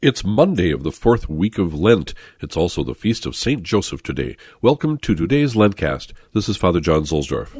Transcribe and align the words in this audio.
It's 0.00 0.22
Monday 0.22 0.70
of 0.70 0.84
the 0.84 0.92
fourth 0.92 1.28
week 1.28 1.58
of 1.58 1.74
Lent. 1.74 2.14
It's 2.40 2.56
also 2.56 2.84
the 2.84 2.94
feast 2.94 3.26
of 3.26 3.34
St. 3.34 3.64
Joseph 3.64 4.00
today. 4.00 4.36
Welcome 4.62 4.96
to 4.98 5.16
today's 5.16 5.54
LENTCAzT. 5.54 6.12
This 6.32 6.48
is 6.48 6.56
Father 6.56 6.78
John 6.78 7.02
Zuhlsdorf. 7.02 7.52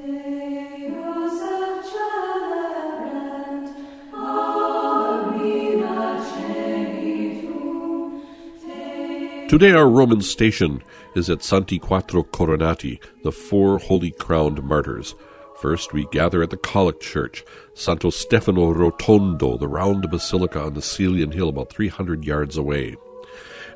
Today 9.49 9.73
our 9.73 9.89
Roman 9.89 10.21
station 10.21 10.85
is 11.17 11.29
at 11.29 11.43
Santi 11.43 11.81
Quattro 11.81 12.23
Coronati, 12.23 13.03
the 13.25 13.33
four 13.33 13.79
holy 13.79 14.13
crowned 14.13 14.63
martyrs. 14.63 15.17
First, 15.61 15.93
we 15.93 16.06
gather 16.12 16.41
at 16.41 16.51
the 16.51 16.56
Collect 16.56 17.02
Church, 17.02 17.45
Santo 17.74 18.11
Stefano 18.11 18.73
Rotondo, 18.73 19.59
the 19.59 19.66
round 19.66 20.09
basilica 20.09 20.62
on 20.62 20.74
the 20.74 20.80
Caelian 20.80 21.34
Hill 21.34 21.48
about 21.48 21.73
300 21.73 22.24
yards 22.24 22.56
away. 22.56 22.97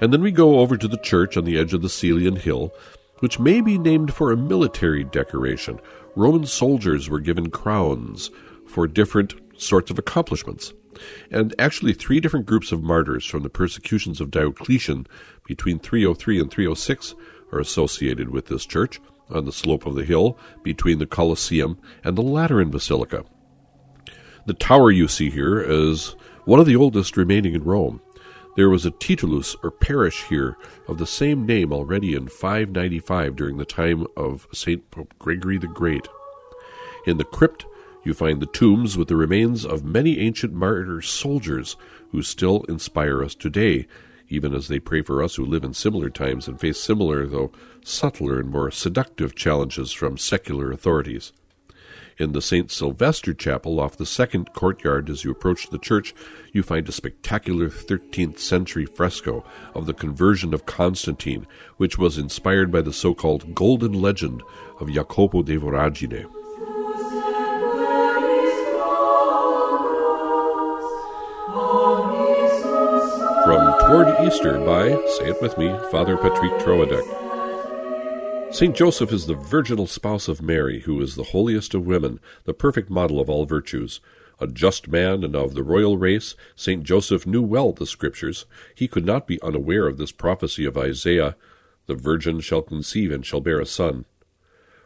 And 0.00 0.12
then 0.12 0.22
we 0.22 0.30
go 0.30 0.60
over 0.60 0.76
to 0.76 0.86
the 0.86 0.96
church 0.98 1.36
on 1.36 1.44
the 1.44 1.58
edge 1.58 1.74
of 1.74 1.82
the 1.82 1.88
Caelian 1.88 2.38
Hill, 2.38 2.72
which 3.18 3.40
may 3.40 3.60
be 3.60 3.78
named 3.78 4.14
for 4.14 4.30
a 4.30 4.36
military 4.36 5.02
decoration. 5.02 5.80
Roman 6.14 6.46
soldiers 6.46 7.10
were 7.10 7.18
given 7.18 7.50
crowns 7.50 8.30
for 8.68 8.86
different 8.86 9.34
sorts 9.60 9.90
of 9.90 9.98
accomplishments. 9.98 10.72
And 11.32 11.52
actually, 11.58 11.94
three 11.94 12.20
different 12.20 12.46
groups 12.46 12.70
of 12.70 12.84
martyrs 12.84 13.24
from 13.24 13.42
the 13.42 13.50
persecutions 13.50 14.20
of 14.20 14.30
Diocletian 14.30 15.08
between 15.46 15.80
303 15.80 16.38
and 16.40 16.50
306 16.50 17.16
are 17.50 17.58
associated 17.58 18.30
with 18.30 18.46
this 18.46 18.66
church 18.66 19.00
on 19.32 19.44
the 19.44 19.52
slope 19.52 19.86
of 19.86 19.94
the 19.94 20.04
hill 20.04 20.38
between 20.62 20.98
the 20.98 21.06
Colosseum 21.06 21.78
and 22.04 22.16
the 22.16 22.22
Lateran 22.22 22.70
Basilica. 22.70 23.24
The 24.46 24.54
tower 24.54 24.90
you 24.90 25.08
see 25.08 25.30
here 25.30 25.60
is 25.60 26.16
one 26.44 26.58
of 26.60 26.66
the 26.66 26.76
oldest 26.76 27.16
remaining 27.16 27.54
in 27.54 27.64
Rome. 27.64 28.00
There 28.56 28.68
was 28.68 28.84
a 28.84 28.90
titulus 28.90 29.56
or 29.62 29.70
parish 29.70 30.24
here 30.24 30.56
of 30.86 30.98
the 30.98 31.06
same 31.06 31.46
name 31.46 31.72
already 31.72 32.14
in 32.14 32.28
595 32.28 33.36
during 33.36 33.56
the 33.56 33.64
time 33.64 34.06
of 34.16 34.46
St. 34.52 34.90
Pope 34.90 35.14
Gregory 35.18 35.58
the 35.58 35.68
Great. 35.68 36.06
In 37.06 37.16
the 37.16 37.24
crypt, 37.24 37.64
you 38.04 38.14
find 38.14 38.40
the 38.40 38.46
tombs 38.46 38.96
with 38.96 39.08
the 39.08 39.16
remains 39.16 39.64
of 39.64 39.84
many 39.84 40.18
ancient 40.18 40.52
martyr 40.52 41.00
soldiers 41.00 41.76
who 42.10 42.22
still 42.22 42.64
inspire 42.68 43.22
us 43.22 43.34
today 43.34 43.86
even 44.28 44.54
as 44.54 44.68
they 44.68 44.78
pray 44.78 45.02
for 45.02 45.22
us 45.22 45.36
who 45.36 45.44
live 45.44 45.64
in 45.64 45.74
similar 45.74 46.10
times 46.10 46.48
and 46.48 46.60
face 46.60 46.80
similar, 46.80 47.26
though 47.26 47.52
subtler 47.84 48.38
and 48.38 48.50
more 48.50 48.70
seductive 48.70 49.34
challenges 49.34 49.92
from 49.92 50.18
secular 50.18 50.70
authorities. 50.70 51.32
In 52.18 52.32
the 52.32 52.42
St. 52.42 52.70
Sylvester 52.70 53.32
Chapel 53.32 53.80
off 53.80 53.96
the 53.96 54.06
second 54.06 54.52
courtyard 54.52 55.08
as 55.08 55.24
you 55.24 55.30
approach 55.30 55.70
the 55.70 55.78
church, 55.78 56.14
you 56.52 56.62
find 56.62 56.88
a 56.88 56.92
spectacular 56.92 57.68
13th 57.68 58.38
century 58.38 58.84
fresco 58.84 59.44
of 59.74 59.86
the 59.86 59.94
conversion 59.94 60.52
of 60.52 60.66
Constantine, 60.66 61.46
which 61.78 61.98
was 61.98 62.18
inspired 62.18 62.70
by 62.70 62.82
the 62.82 62.92
so 62.92 63.14
called 63.14 63.54
Golden 63.54 63.92
Legend 63.92 64.42
of 64.78 64.92
Jacopo 64.92 65.42
de 65.42 65.56
Voragine. 65.56 66.41
From 73.52 73.78
Toward 73.80 74.26
Easter 74.26 74.58
by, 74.64 74.88
say 75.18 75.28
it 75.28 75.42
with 75.42 75.58
me, 75.58 75.68
Father 75.90 76.16
Patrick 76.16 76.52
Troadec. 76.52 77.04
St. 78.50 78.74
Joseph 78.74 79.12
is 79.12 79.26
the 79.26 79.34
virginal 79.34 79.86
spouse 79.86 80.26
of 80.26 80.40
Mary, 80.40 80.80
who 80.80 80.98
is 81.02 81.16
the 81.16 81.22
holiest 81.22 81.74
of 81.74 81.84
women, 81.84 82.18
the 82.44 82.54
perfect 82.54 82.88
model 82.88 83.20
of 83.20 83.28
all 83.28 83.44
virtues. 83.44 84.00
A 84.40 84.46
just 84.46 84.88
man 84.88 85.22
and 85.22 85.36
of 85.36 85.52
the 85.52 85.62
royal 85.62 85.98
race, 85.98 86.34
St. 86.56 86.82
Joseph 86.82 87.26
knew 87.26 87.42
well 87.42 87.72
the 87.72 87.84
Scriptures. 87.84 88.46
He 88.74 88.88
could 88.88 89.04
not 89.04 89.26
be 89.26 89.42
unaware 89.42 89.86
of 89.86 89.98
this 89.98 90.12
prophecy 90.12 90.64
of 90.64 90.78
Isaiah 90.78 91.36
The 91.88 91.94
virgin 91.94 92.40
shall 92.40 92.62
conceive 92.62 93.12
and 93.12 93.26
shall 93.26 93.42
bear 93.42 93.60
a 93.60 93.66
son. 93.66 94.06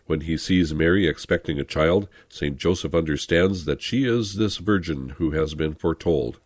When 0.06 0.22
he 0.22 0.37
sees 0.37 0.75
Mary 0.75 1.06
expecting 1.06 1.61
a 1.61 1.64
child, 1.64 2.09
St. 2.28 2.56
Joseph 2.56 2.97
understands 2.97 3.65
that 3.65 3.81
she 3.81 4.09
is 4.09 4.34
this 4.34 4.56
virgin 4.56 5.10
who 5.19 5.31
has 5.31 5.54
been 5.54 5.75
foretold. 5.77 6.41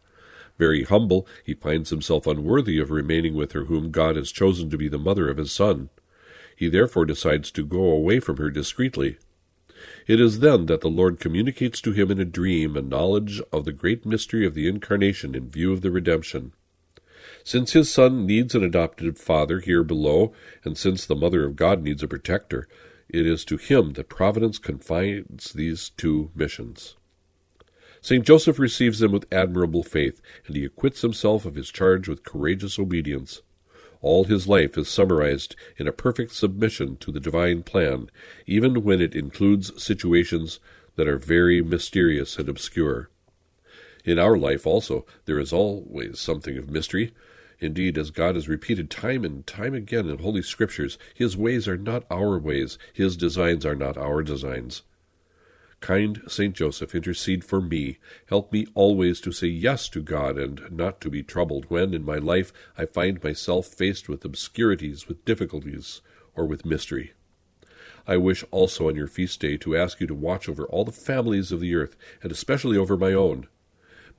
Very 0.61 0.85
humble, 0.85 1.27
he 1.43 1.55
finds 1.55 1.89
himself 1.89 2.27
unworthy 2.27 2.79
of 2.79 2.91
remaining 2.91 3.35
with 3.35 3.53
her 3.53 3.65
whom 3.65 3.91
God 3.91 4.15
has 4.17 4.31
chosen 4.31 4.69
to 4.69 4.77
be 4.77 4.89
the 4.89 4.99
mother 4.99 5.31
of 5.31 5.39
his 5.39 5.51
Son. 5.51 5.89
He 6.55 6.69
therefore 6.69 7.07
decides 7.07 7.51
to 7.53 7.65
go 7.65 7.85
away 7.85 8.21
from 8.21 8.37
her 8.37 8.51
discreetly. 8.51 9.17
It 10.07 10.21
is 10.21 10.41
then 10.41 10.67
that 10.67 10.83
the 10.83 10.91
Lord 10.91 11.19
communicates 11.19 11.81
to 11.81 11.93
him 11.93 12.11
in 12.11 12.21
a 12.21 12.27
dream 12.27 12.77
a 12.77 12.83
knowledge 12.83 13.41
of 13.51 13.65
the 13.65 13.73
great 13.73 14.05
mystery 14.05 14.45
of 14.45 14.53
the 14.53 14.69
Incarnation 14.69 15.35
in 15.35 15.49
view 15.49 15.73
of 15.73 15.81
the 15.81 15.91
redemption. 15.91 16.53
Since 17.43 17.73
his 17.73 17.91
Son 17.91 18.27
needs 18.27 18.55
an 18.55 18.63
adopted 18.63 19.17
father 19.19 19.61
here 19.61 19.83
below, 19.83 20.35
and 20.63 20.77
since 20.77 21.07
the 21.07 21.17
Mother 21.17 21.43
of 21.47 21.57
God 21.57 21.83
needs 21.83 22.03
a 22.03 22.09
protector, 22.09 22.69
it 23.09 23.27
is 23.27 23.47
to 23.47 23.57
him 23.57 23.95
that 23.95 24.11
Providence 24.11 24.59
confides 24.59 25.55
these 25.55 25.89
two 25.97 26.31
missions. 26.35 26.97
St. 28.03 28.25
Joseph 28.25 28.59
receives 28.59 29.01
them 29.01 29.13
with 29.13 29.27
admirable 29.31 29.83
faith, 29.83 30.23
and 30.47 30.57
he 30.57 30.65
acquits 30.65 31.03
himself 31.03 31.45
of 31.45 31.55
his 31.55 31.71
charge 31.71 32.09
with 32.09 32.25
courageous 32.25 32.79
obedience. 32.79 33.43
All 34.01 34.25
his 34.25 34.49
life 34.49 34.79
is 34.79 34.89
summarized 34.89 35.55
in 35.77 35.87
a 35.87 35.93
perfect 35.93 36.33
submission 36.33 36.97
to 36.97 37.13
the 37.13 37.21
divine 37.21 37.63
plan, 37.63 38.11
even 38.47 38.83
when 38.83 39.03
it 39.03 39.15
includes 39.15 39.83
situations 39.83 40.61
that 40.97 41.07
are 41.07 41.19
very 41.19 41.61
mysterious 41.61 42.39
and 42.39 42.49
obscure. 42.49 43.11
In 44.05 44.19
our 44.19 44.39
life 44.39 44.67
also 44.67 45.05
there 45.27 45.39
is 45.39 45.53
always 45.53 46.19
something 46.19 46.57
of 46.57 46.71
mystery. 46.71 47.13
Indeed, 47.59 47.99
as 47.99 48.11
God 48.11 48.37
has 48.37 48.49
repeated 48.49 48.89
time 48.89 49.23
and 49.23 49.47
time 49.47 49.75
again 49.75 50.09
in 50.09 50.19
Holy 50.21 50.41
Scriptures, 50.41 50.97
His 51.15 51.37
ways 51.37 51.69
are 51.69 51.77
not 51.77 52.07
our 52.11 52.39
ways, 52.39 52.79
His 52.95 53.19
designs 53.19 53.67
are 53.67 53.75
not 53.75 53.99
our 53.99 54.23
designs. 54.23 54.81
Kind 55.81 56.21
Saint 56.29 56.55
Joseph, 56.55 56.95
intercede 56.95 57.43
for 57.43 57.61
me. 57.61 57.99
Help 58.27 58.53
me 58.53 58.67
always 58.75 59.21
to 59.23 59.33
say 59.33 59.47
yes 59.47 59.89
to 59.89 60.03
God 60.03 60.39
and 60.39 60.71
not 60.71 61.01
to 61.01 61.11
be 61.11 61.23
troubled 61.23 61.67
when, 61.69 61.95
in 61.95 62.05
my 62.05 62.19
life, 62.19 62.53
I 62.77 62.85
find 62.85 63.23
myself 63.25 63.67
faced 63.67 64.09
with 64.09 64.25
obscurities, 64.25 65.09
with 65.09 65.25
difficulties, 65.25 66.03
or 66.35 66.45
with 66.45 66.67
mystery. 66.67 67.13
I 68.07 68.19
wish 68.19 68.45
also 68.51 68.89
on 68.89 68.97
your 68.97 69.07
feast 69.07 69.41
day 69.41 69.57
to 69.59 69.77
ask 69.77 70.01
you 70.01 70.07
to 70.07 70.15
watch 70.15 70.49
over 70.49 70.67
all 70.67 70.85
the 70.85 70.93
families 70.93 71.51
of 71.51 71.61
the 71.61 71.75
earth, 71.75 71.97
and 72.23 72.31
especially 72.31 72.77
over 72.77 72.97
my 72.97 73.13
own. 73.13 73.49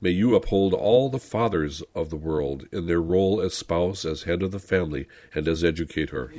May 0.00 0.10
you 0.10 0.34
uphold 0.34 0.74
all 0.74 1.10
the 1.10 1.20
fathers 1.20 1.80
of 1.94 2.10
the 2.10 2.16
world 2.16 2.66
in 2.72 2.86
their 2.86 3.00
role 3.00 3.40
as 3.40 3.54
spouse, 3.54 4.04
as 4.04 4.24
head 4.24 4.42
of 4.42 4.50
the 4.50 4.58
family, 4.58 5.06
and 5.32 5.46
as 5.46 5.62
educator. 5.62 6.32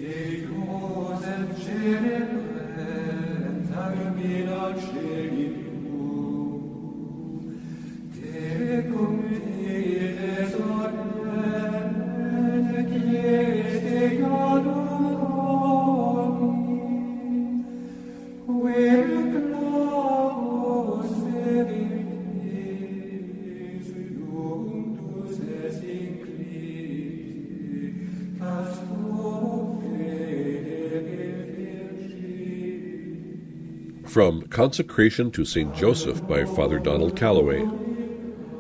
From 34.14 34.44
Consecration 34.44 35.32
to 35.32 35.44
St. 35.44 35.74
Joseph 35.74 36.28
by 36.28 36.46
Father 36.46 36.78
Donald 36.78 37.16
Calloway. 37.16 37.68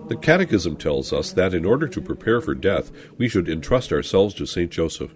The 0.08 0.16
Catechism 0.16 0.78
tells 0.78 1.14
us 1.14 1.32
that 1.34 1.54
in 1.54 1.64
order 1.64 1.88
to 1.90 2.02
prepare 2.02 2.42
for 2.42 2.56
death, 2.56 2.92
we 3.20 3.30
should 3.30 3.48
entrust 3.48 3.94
ourselves 3.94 4.34
to 4.34 4.48
St. 4.48 4.72
Joseph. 4.72 5.14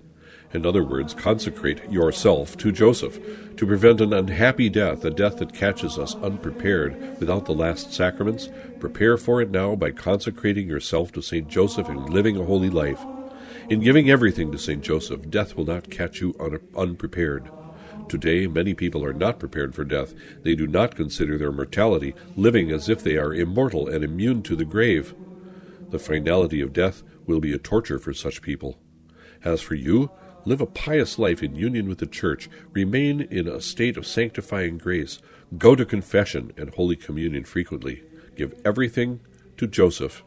In 0.53 0.63
other 0.63 0.83
words, 0.83 1.15
consecrate 1.15 1.89
yourself 1.89 2.55
to 2.57 2.71
Joseph 2.71 3.19
to 3.55 3.65
prevent 3.65 3.99
an 3.99 4.13
unhappy 4.13 4.69
death, 4.69 5.03
a 5.03 5.09
death 5.09 5.37
that 5.37 5.55
catches 5.55 5.97
us 5.97 6.13
unprepared 6.17 7.19
without 7.19 7.45
the 7.45 7.55
last 7.55 7.91
sacraments. 7.91 8.47
Prepare 8.79 9.17
for 9.17 9.41
it 9.41 9.49
now 9.49 9.75
by 9.75 9.89
consecrating 9.89 10.67
yourself 10.67 11.11
to 11.13 11.21
St. 11.23 11.47
Joseph 11.47 11.89
and 11.89 12.11
living 12.11 12.37
a 12.37 12.45
holy 12.45 12.69
life. 12.69 13.03
In 13.69 13.79
giving 13.79 14.11
everything 14.11 14.51
to 14.51 14.59
St. 14.59 14.83
Joseph, 14.83 15.31
death 15.31 15.55
will 15.55 15.65
not 15.65 15.89
catch 15.89 16.21
you 16.21 16.35
un- 16.39 16.59
unprepared. 16.75 17.49
Today, 18.09 18.47
many 18.47 18.73
people 18.73 19.03
are 19.03 19.13
not 19.13 19.39
prepared 19.39 19.75
for 19.75 19.83
death. 19.83 20.13
They 20.43 20.55
do 20.55 20.65
not 20.65 20.95
consider 20.95 21.37
their 21.37 21.51
mortality, 21.51 22.15
living 22.35 22.71
as 22.71 22.87
if 22.87 23.03
they 23.03 23.17
are 23.17 23.33
immortal 23.33 23.87
and 23.87 24.03
immune 24.03 24.43
to 24.43 24.55
the 24.55 24.65
grave. 24.65 25.13
The 25.89 25.99
finality 25.99 26.61
of 26.61 26.73
death 26.73 27.03
will 27.25 27.39
be 27.39 27.53
a 27.53 27.57
torture 27.57 27.99
for 27.99 28.13
such 28.13 28.41
people. 28.41 28.79
As 29.43 29.61
for 29.61 29.75
you, 29.75 30.09
live 30.45 30.61
a 30.61 30.65
pious 30.65 31.19
life 31.19 31.43
in 31.43 31.55
union 31.55 31.89
with 31.89 31.97
the 31.97 32.07
Church, 32.07 32.49
remain 32.71 33.21
in 33.21 33.47
a 33.47 33.59
state 33.59 33.97
of 33.97 34.07
sanctifying 34.07 34.77
grace, 34.77 35.19
go 35.57 35.75
to 35.75 35.85
confession 35.85 36.53
and 36.57 36.73
Holy 36.73 36.95
Communion 36.95 37.43
frequently, 37.43 38.03
give 38.35 38.53
everything 38.63 39.19
to 39.57 39.67
Joseph, 39.67 40.23